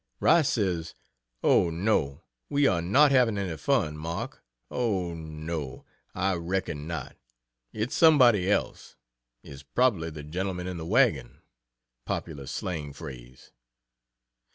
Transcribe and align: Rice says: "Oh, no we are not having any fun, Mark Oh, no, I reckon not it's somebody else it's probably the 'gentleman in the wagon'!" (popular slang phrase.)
Rice 0.19 0.49
says: 0.49 0.95
"Oh, 1.43 1.69
no 1.69 2.23
we 2.49 2.65
are 2.65 2.81
not 2.81 3.11
having 3.11 3.37
any 3.37 3.55
fun, 3.55 3.95
Mark 3.97 4.43
Oh, 4.71 5.13
no, 5.13 5.85
I 6.15 6.33
reckon 6.33 6.87
not 6.87 7.15
it's 7.71 7.93
somebody 7.95 8.49
else 8.49 8.95
it's 9.43 9.61
probably 9.61 10.09
the 10.09 10.23
'gentleman 10.23 10.65
in 10.65 10.77
the 10.77 10.87
wagon'!" 10.87 11.43
(popular 12.03 12.47
slang 12.47 12.93
phrase.) 12.93 13.51